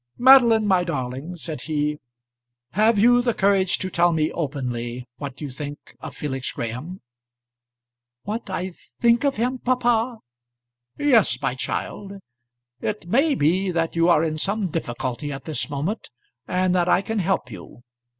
"Madeline, 0.17 0.65
my 0.65 0.83
darling," 0.83 1.35
said 1.37 1.61
he, 1.61 1.99
"have 2.71 2.97
you 2.97 3.21
the 3.21 3.35
courage 3.35 3.77
to 3.77 3.87
tell 3.91 4.11
me 4.11 4.31
openly 4.31 5.07
what 5.17 5.39
you 5.41 5.51
think 5.51 5.77
of 5.99 6.15
Felix 6.17 6.53
Graham?" 6.53 7.01
"What 8.23 8.49
I 8.49 8.71
think 8.99 9.23
of 9.23 9.35
him, 9.35 9.59
papa?" 9.59 10.17
"Yes, 10.97 11.39
my 11.39 11.53
child. 11.53 12.13
It 12.79 13.05
may 13.05 13.35
be 13.35 13.69
that 13.69 13.95
you 13.95 14.09
are 14.09 14.23
in 14.23 14.39
some 14.39 14.69
difficulty 14.71 15.31
at 15.31 15.45
this 15.45 15.69
moment, 15.69 16.09
and 16.47 16.73
that 16.73 16.89
I 16.89 17.03
can 17.03 17.19
help 17.19 17.51
you. 17.51 17.83